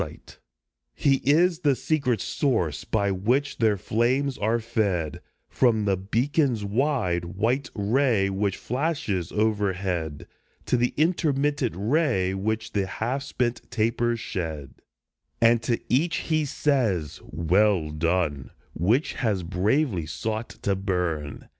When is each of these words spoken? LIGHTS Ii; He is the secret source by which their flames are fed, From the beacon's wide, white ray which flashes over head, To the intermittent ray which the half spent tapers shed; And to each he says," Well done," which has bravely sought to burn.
LIGHTS 0.03 0.33
Ii; 0.33 0.39
He 0.95 1.15
is 1.29 1.59
the 1.59 1.75
secret 1.75 2.21
source 2.21 2.85
by 2.85 3.11
which 3.11 3.59
their 3.59 3.77
flames 3.77 4.35
are 4.35 4.57
fed, 4.59 5.21
From 5.47 5.85
the 5.85 5.95
beacon's 5.95 6.65
wide, 6.65 7.23
white 7.25 7.69
ray 7.75 8.27
which 8.27 8.57
flashes 8.57 9.31
over 9.31 9.73
head, 9.73 10.25
To 10.65 10.75
the 10.77 10.95
intermittent 10.97 11.75
ray 11.77 12.33
which 12.33 12.71
the 12.73 12.87
half 12.87 13.21
spent 13.21 13.61
tapers 13.69 14.19
shed; 14.19 14.73
And 15.39 15.61
to 15.61 15.79
each 15.87 16.17
he 16.31 16.45
says," 16.45 17.21
Well 17.23 17.91
done," 17.91 18.49
which 18.73 19.13
has 19.13 19.43
bravely 19.43 20.07
sought 20.07 20.49
to 20.63 20.75
burn. 20.75 21.47